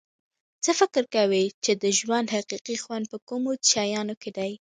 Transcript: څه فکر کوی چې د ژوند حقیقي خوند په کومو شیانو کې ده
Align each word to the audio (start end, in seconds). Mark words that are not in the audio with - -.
څه 0.63 0.71
فکر 0.79 1.03
کوی 1.15 1.43
چې 1.63 1.71
د 1.81 1.83
ژوند 1.99 2.27
حقیقي 2.37 2.75
خوند 2.83 3.05
په 3.11 3.17
کومو 3.27 3.51
شیانو 3.69 4.15
کې 4.21 4.31
ده 4.37 4.45